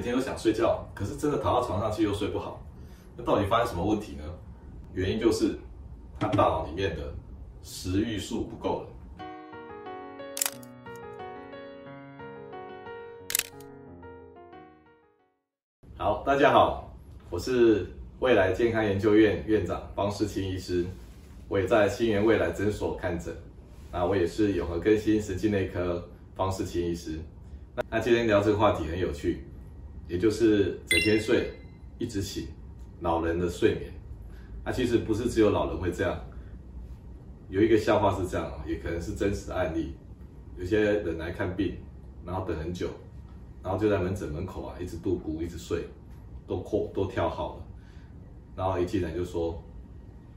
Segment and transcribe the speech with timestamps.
[0.00, 2.58] 整天都想睡觉，可是真的躺到床上去又睡不好，
[3.18, 4.24] 那到底发生什么问题呢？
[4.94, 5.58] 原因就是
[6.18, 7.12] 他大脑里面的
[7.62, 8.86] 食欲素不够了。
[15.98, 16.96] 好，大家好，
[17.28, 17.86] 我是
[18.20, 20.86] 未来健康研究院院长方世清医师，
[21.46, 23.36] 我也在新源未来诊所看诊，
[23.92, 27.20] 那我也是永和更新神经内科方世清医师。
[27.90, 29.44] 那今天聊这个话题很有趣，
[30.10, 31.52] 也就是整天睡，
[31.96, 32.48] 一直醒，
[32.98, 33.92] 老人的睡眠。
[34.64, 36.18] 那其实不是只有老人会这样，
[37.48, 39.94] 有一个笑话是这样，也可能是真实的案例。
[40.58, 41.76] 有些人来看病，
[42.26, 42.88] 然后等很久，
[43.62, 45.86] 然后就在门诊门口啊，一直度咕，一直睡，
[46.44, 47.62] 都扩都跳好了，
[48.56, 49.62] 然后一进来就说：“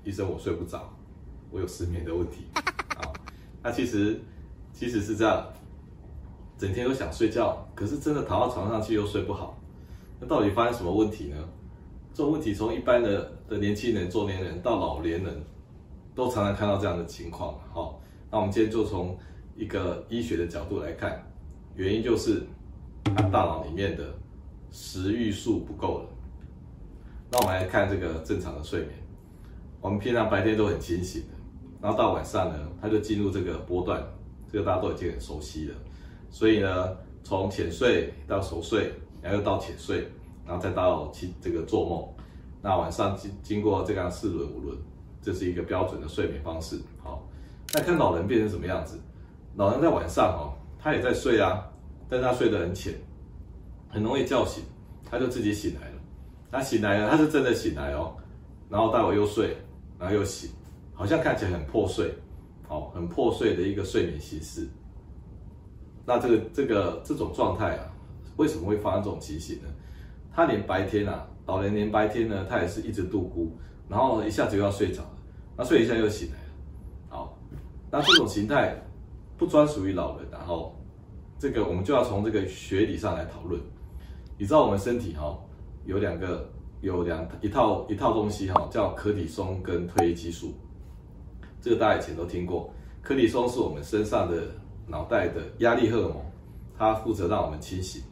[0.06, 0.88] 医生，我睡不着，
[1.50, 2.46] 我有失眠的问题。”
[2.96, 3.10] 啊，
[3.64, 4.22] 那其实
[4.72, 5.44] 其实是这样。
[6.60, 9.60] 整天都想睡觉，可是真的躺到床上去又睡不好，
[10.24, 11.38] 那到底发生什么问题呢？
[12.14, 15.44] 这种问题从一般的的年轻人、中年人到老年人，
[16.16, 17.60] 都常常看到这样的情况。
[17.74, 18.00] 好，
[18.32, 19.18] 那我们今天就从
[19.56, 21.22] 一个医学的角度来看，
[21.76, 22.44] 原因就是
[23.06, 24.14] 大脑里面的
[24.72, 26.10] 食欲素不够了。
[27.32, 28.92] 那我们来看这个正常的睡眠，
[29.82, 31.34] 我们平常白天都很清醒的，
[31.82, 34.02] 然后到晚上呢，他就进入这个波段，
[34.52, 35.76] 这个大家都已经很熟悉了。
[36.30, 38.94] 所以呢，从浅睡到熟睡，
[39.24, 40.08] 然后又到浅睡，
[40.46, 42.08] 然后再到起这个做梦，
[42.62, 44.78] 那晚上经经过这样四轮五轮，
[45.22, 46.78] 这是一个标准的睡眠方式。
[47.02, 47.26] 好，
[47.74, 49.00] 那看老人变成什么样子？
[49.56, 51.66] 老人在晚上哦，他也在睡啊，
[52.10, 52.94] 但他睡得很浅，
[53.88, 54.64] 很容易叫醒，
[55.10, 55.96] 他就自己醒来了。
[56.52, 58.16] 他醒来了，他是真的醒来哦，
[58.70, 59.56] 然后待会又睡，
[59.98, 60.50] 然后又醒，
[60.94, 62.14] 好像看起来很破碎，
[62.68, 64.68] 哦，很破碎的一个睡眠形式。
[66.06, 67.93] 那这个这个这种状态啊，
[68.38, 69.68] 为什么会发生这种情形呢？
[70.32, 73.48] 他连白天啊，老人连白天呢，他也是一直度咕，
[73.88, 75.18] 然后一下子又要睡着了，
[75.58, 76.50] 那睡一下又醒来了。
[77.10, 77.38] 好，
[77.92, 78.76] 那这种形态
[79.38, 80.76] 不专属于老人，然后
[81.38, 83.62] 这个我们就要从这个学理上来讨论。
[84.38, 85.38] 你知道我们身体哈
[85.86, 86.50] 有两个
[86.82, 90.54] 有两一套一套东西哈，叫可体松跟褪黑激素，
[91.62, 92.74] 这个大家以前都听过。
[93.02, 94.44] 可体松是我们身上的。
[94.86, 96.18] 脑袋的压力荷尔蒙，
[96.78, 98.04] 它负责让我们清醒，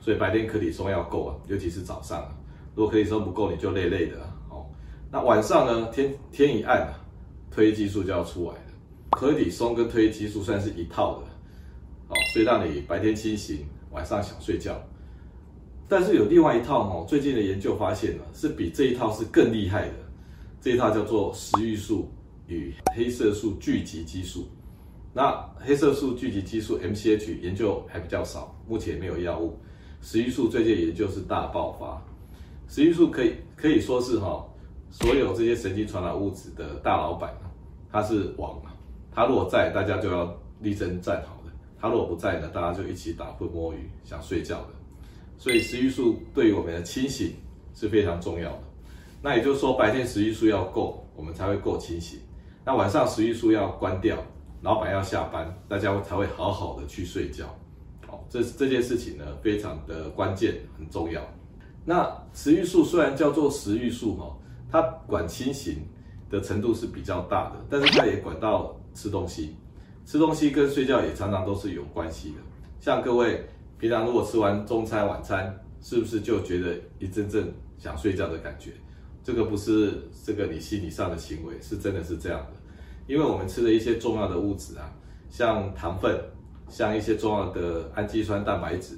[0.00, 2.34] 所以白天可体松要够啊，尤其是早上啊。
[2.74, 4.34] 如果可体松不够，你就累累的啊。
[4.50, 4.66] 哦，
[5.10, 5.88] 那晚上呢？
[5.92, 6.94] 天天一暗啊，
[7.52, 8.60] 褪黑激素就要出来了。
[9.12, 11.26] 可体松跟褪黑激素算是一套的，
[12.08, 14.80] 哦，所以让你白天清醒，晚上想睡觉。
[15.88, 19.94] 但是有另外一套哦，最近的研究发现呢，是比这一套是更厉害的。
[20.60, 22.08] 这一套叫做食欲素
[22.46, 24.46] 与黑色素聚集激素。
[25.14, 29.58] 那黑色素聚集激素 MCH 研究还比较少，目前没有药物。
[30.00, 32.00] 食欲素最近也就是大爆发。
[32.68, 34.44] 食欲素可以可以说是哈，
[34.90, 37.32] 所有这些神经传导物质的大老板，
[37.90, 38.72] 他是王啊。
[39.12, 41.50] 他如果在，大家就要力争站好的；
[41.80, 44.68] 他如果不在呢，大家就一起打混摸鱼，想睡觉的。
[45.36, 47.32] 所以食欲素对于我们的清醒
[47.74, 48.62] 是非常重要的。
[49.20, 52.20] 那也就是说，白天食欲素要够，我们才会够清醒。
[52.64, 54.16] 那晚上食欲素要关掉。
[54.60, 57.46] 老板要下班，大家才会好好的去睡觉。
[58.28, 61.22] 这这件事情呢，非常的关键，很重要。
[61.84, 64.36] 那食欲素虽然叫做食欲素哈，
[64.70, 65.78] 它管清醒
[66.30, 69.56] 的程度是比较大的，但是它也管到吃东西。
[70.04, 72.36] 吃东西跟睡觉也常常都是有关系的。
[72.80, 73.44] 像各位
[73.78, 78.72] 平常如果吃完中餐晚餐，是不是就觉得一阵阵想睡觉的感觉？
[79.22, 82.52] 这个不是这个你心理上的行为，是真的是这样的。
[83.06, 84.90] 因为我们吃的一些重要的物质啊，
[85.28, 86.18] 像糖分，
[86.68, 88.96] 像一些重要的氨基酸、蛋白质，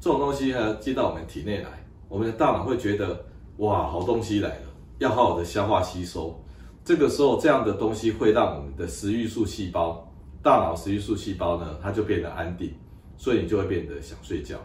[0.00, 1.68] 这种东西呢进到我们体内来，
[2.08, 3.24] 我们的大脑会觉得
[3.58, 4.66] 哇，好东西来了，
[4.98, 6.38] 要好好的消化吸收。
[6.84, 10.06] 这个时候，这样的东西会让我们的食欲素细胞，
[10.42, 12.74] 大脑食欲素细胞呢，它就变得安定，
[13.16, 14.58] 所以你就会变得想睡觉。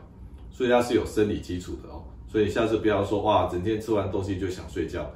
[0.52, 2.04] 所以它是有生理基础的哦。
[2.28, 5.10] 所以下次不要说哇，整天吃完东西就想睡觉，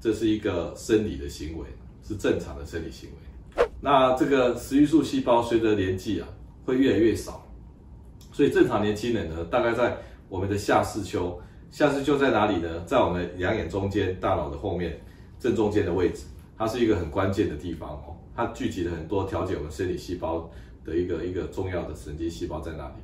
[0.00, 1.66] 这是一个生理的行为。
[2.02, 3.64] 是正常的生理行为。
[3.80, 6.26] 那这个食欲素细胞随着年纪啊，
[6.70, 7.46] 会越来越少。
[8.32, 9.96] 所以正常年轻人呢，大概在
[10.28, 11.38] 我们的下视丘。
[11.70, 12.82] 下视丘在哪里呢？
[12.84, 15.00] 在我们两眼中间，大脑的后面
[15.38, 16.24] 正中间的位置。
[16.58, 18.16] 它是一个很关键的地方哦。
[18.34, 20.50] 它聚集了很多调节我们生理细胞
[20.84, 22.94] 的一个一个重要的神经细胞在那里。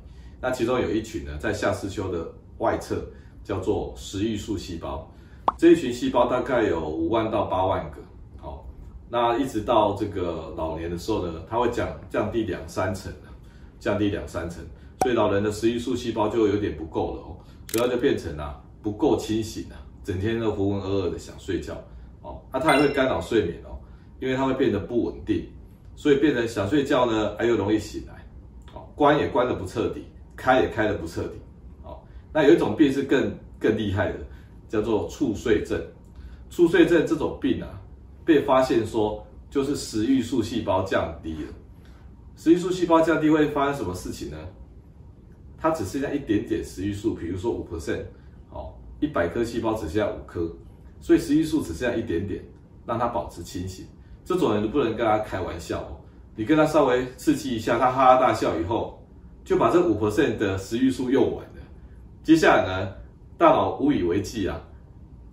[0.41, 3.03] 那其中有一群呢，在下视丘的外侧，
[3.43, 5.09] 叫做食欲素细胞。
[5.57, 7.97] 这一群细胞大概有五万到八万个。
[8.35, 8.67] 好
[9.09, 13.11] 那一直到这个老年的时候呢，它会降降低两三成，
[13.79, 14.63] 降低两三成，
[15.01, 17.37] 所以老人的食欲素细胞就有点不够了哦。
[17.67, 21.75] 主要就变成啊不够清醒啊，整天都浑浑噩噩的想睡觉
[22.21, 23.77] 哦，那它还会干扰睡眠哦，
[24.21, 25.45] 因为它会变得不稳定，
[25.95, 28.25] 所以变成想睡觉呢，还又容易醒来，
[28.73, 31.35] 哦，关也关得不彻底，开也开得不彻底，
[31.83, 31.99] 哦，
[32.33, 34.19] 那有一种病是更更厉害的，
[34.69, 35.81] 叫做猝睡症，
[36.49, 37.81] 猝睡症这种病啊，
[38.23, 41.53] 被发现说就是食欲素细胞降低了，
[42.37, 44.37] 食欲素细胞降低会发生什么事情呢？
[45.57, 48.03] 它只剩下一点点食欲素，比如说五 percent，
[48.51, 50.47] 哦，一百颗细胞只剩下五颗，
[51.01, 52.39] 所以食欲素只剩下一点点，
[52.85, 53.87] 让它保持清醒。
[54.23, 55.97] 这种人你不能跟他开玩笑哦，
[56.35, 59.03] 你跟他稍微刺激一下，他哈哈大笑以后，
[59.43, 61.61] 就把这五 percent 的食欲素用完了。
[62.21, 62.93] 接下来呢，
[63.35, 64.61] 大脑无以为继啊，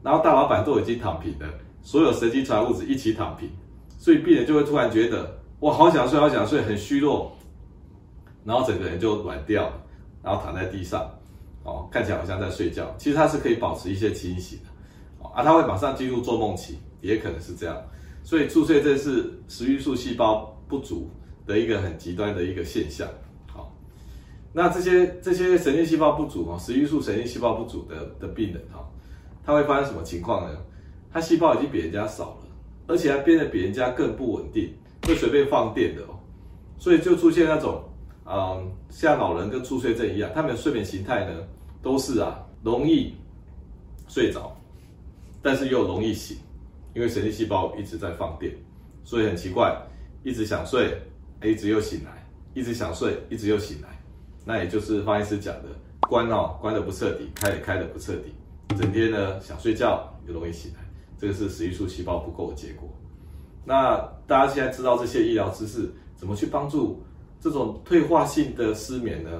[0.02, 1.46] 然后大老板都已经躺平了，
[1.82, 3.50] 所有神经传物质一起躺平，
[3.98, 7.32] 所以病人就会突然觉得，哇，好想睡，好想睡，很虚弱，
[8.44, 9.72] 然后整个人就软掉。
[10.22, 11.06] 然后躺在地上，
[11.64, 14.70] 哦，看起来好像在睡觉，其实他是可以保持一些清醒的，
[15.18, 17.76] 哦，啊，他会马上进入做梦期，也可能是这样，
[18.22, 21.10] 所以猝睡症是食欲素细胞不足
[21.46, 23.06] 的一个很极端的一个现象，
[23.46, 23.70] 好，
[24.50, 28.82] 那这些这些神经细胞不足啊，食欲素神经细胞不足的的病人哈，
[29.44, 30.58] 他会发生什么情况呢？
[31.12, 32.46] 他细胞已经比人家少了，
[32.86, 34.72] 而且还变得比人家更不稳定，
[35.04, 36.18] 会随便放电的哦，
[36.78, 37.82] 所以就出现那种。
[38.26, 41.46] 嗯，像老人跟猝睡症一样，他们的睡眠形态呢，
[41.82, 43.12] 都是啊容易
[44.08, 44.50] 睡着，
[45.42, 46.38] 但是又容易醒，
[46.94, 48.50] 因为神经细胞一直在放电，
[49.04, 49.76] 所以很奇怪，
[50.22, 50.96] 一直想睡，
[51.42, 53.88] 一直又醒来，一直想睡，一直又醒来，
[54.42, 55.68] 那也就是方医师讲的，
[56.08, 58.32] 关哦关的不彻底，开也开的不彻底，
[58.74, 60.80] 整天呢想睡觉又容易醒来，
[61.18, 62.88] 这个是食欲素细胞不够的结果。
[63.64, 63.96] 那
[64.26, 67.02] 大家现在知道这些医疗知识，怎么去帮助？
[67.40, 69.30] 这种退化性的失眠呢，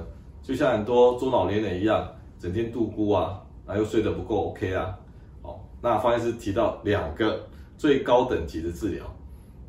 [0.43, 2.07] 就像很多中老年人一样，
[2.39, 4.95] 整天度孤啊，然后又睡得不够 OK 啊，
[5.41, 7.47] 哦，那方医师提到两个
[7.79, 9.03] 最高等级的治疗，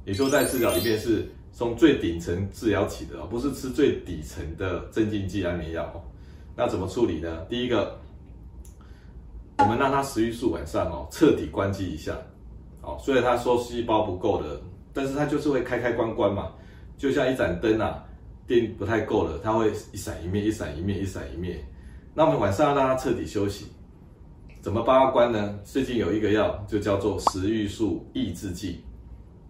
[0.05, 5.91] 也就在治疗里面是从最顶层治疗起的，不是吃最底层的镇静剂安眠药。
[6.55, 7.43] 那怎么处理呢？
[7.49, 7.99] 第一个，
[9.61, 12.15] 我们让他食欲素晚上哦彻底关机一下，
[12.87, 14.59] 哦，虽然他说细胞不够的，
[14.95, 16.53] 但是他就是会开开关关嘛，
[16.97, 18.03] 就像一盏灯啊。
[18.49, 21.59] 电不太够了，它会一闪一灭，一闪一灭，一闪一灭。
[22.15, 23.67] 那我们晚上要让它彻底休息，
[24.61, 25.59] 怎么帮它关呢？
[25.65, 28.85] 最近有一个药，就叫做食欲素抑制剂。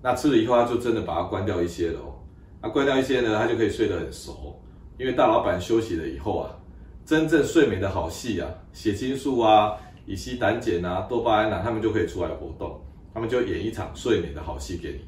[0.01, 2.15] 那吃了以后，它就真的把它关掉一些了哦。
[2.63, 4.59] 那关掉一些呢，它就可以睡得很熟。
[4.99, 6.57] 因为大老板休息了以后啊，
[7.05, 12.81] 真正睡眠的好戏啊，血清素啊、乙烯胆碱啊、多巴胺啊，他们就可以出来活动，
[13.17, 15.01] 他们就演一场睡眠的好戏给你。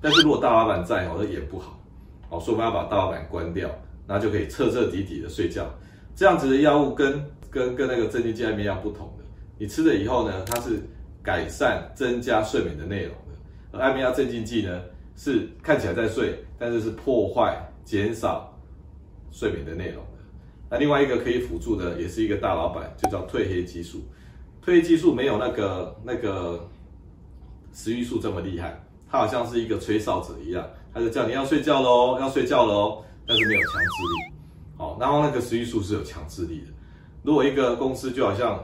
[0.00, 1.78] 但是如果大老板在哦，都演不好。
[2.30, 3.68] 哦，所以我们要把大老板关掉，
[4.06, 5.70] 那就可以彻彻底底的睡觉。
[6.16, 9.24] 这样子的药物跟跟跟那个镇静剂安眠药不同的，
[9.58, 10.80] 你吃了以后呢，它是
[11.22, 14.80] 改善增加睡眠的内容的，而安眠药镇静剂呢
[15.14, 18.58] 是看起来在睡，但是是破坏减少
[19.30, 20.24] 睡眠的内容的。
[20.70, 23.98] 那另外一个可以辅助的，也是一个大老板，就叫褪黑激素。
[24.64, 26.66] 褪黑激素没有那个那个
[27.72, 28.80] 食欲素这么厉害，
[29.10, 30.68] 它好像是一个吹哨者一样。
[30.92, 34.34] 他就叫你要睡觉喽，要睡觉喽，但是没有强制力。
[34.76, 36.66] 好，然后那个食欲素是有强制力的。
[37.22, 38.58] 如果一个公司就好像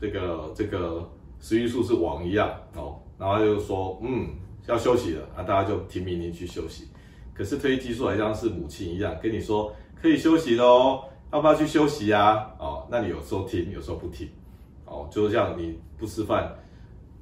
[0.00, 1.08] 这个这个
[1.38, 4.30] 食欲素是王一样哦，然后就说嗯
[4.66, 6.88] 要休息了啊，大家就听命令去休息。
[7.32, 12.50] 可是褪黑激素好像是母亲一样跟你说可以休息喽，要不要去休息呀？
[12.58, 14.28] 哦，那你有时候听，有时候不听。
[14.86, 16.52] 哦，就像你不吃饭，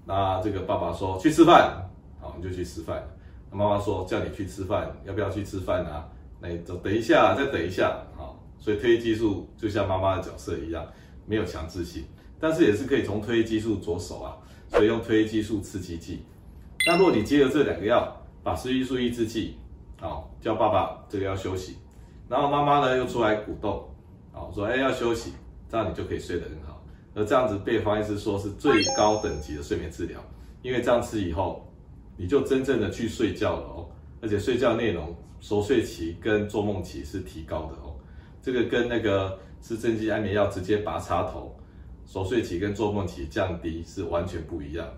[0.08, 1.86] 那这个爸爸说去吃饭，
[2.18, 3.06] 好，你就去吃饭。
[3.52, 6.08] 妈妈说叫你去吃饭，要不要去吃饭啊？
[6.40, 8.42] 那你走，等一下，再等一下，好。
[8.58, 10.82] 所以褪黑激素就像妈妈的角色一样，
[11.26, 12.04] 没有强制性，
[12.40, 14.34] 但是也是可以从褪黑激素着手啊。
[14.68, 16.24] 所以用褪黑激素刺激剂。
[16.86, 18.10] 那如果你接了这两个药，
[18.42, 19.58] 把食欲素抑制剂，
[20.00, 21.76] 好，叫爸爸这个要休息，
[22.30, 23.86] 然后妈妈呢又出来鼓动，
[24.32, 25.34] 好，说哎要休息，
[25.68, 26.77] 这样你就可以睡得很好。
[27.14, 30.20] 而这样子被方医师说是最高等级的睡眠治疗，
[30.62, 31.64] 因为这样吃以后。
[32.20, 33.88] 你就真正的去睡觉了哦，
[34.20, 37.94] 而且睡觉内容熟睡期跟做梦期是提高的哦，
[38.42, 41.56] 这个跟那个吃镇静安眠药直接拔插头，
[42.04, 44.94] 熟睡期跟做梦期降低是完全不一样的。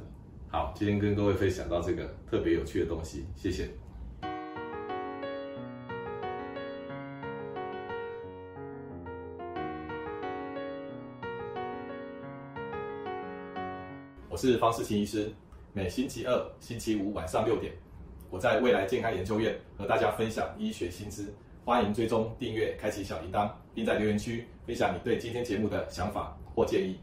[0.49, 3.69] 好，今天跟各位分享到这个特别有趣的东西，谢谢。
[14.41, 15.31] 是方世清医师。
[15.75, 17.75] 每星期二、星期五晚上六点，
[18.31, 21.27] 我在未来健康研究院和大家分享医学新知。
[21.63, 26.35] 欢迎追踪订阅、开启小铃铛，并在留言区分享你对今天节目的想法。
[26.55, 26.99] 或建议。